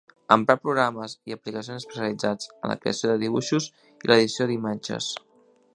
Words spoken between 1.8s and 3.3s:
especialitzats en la creació de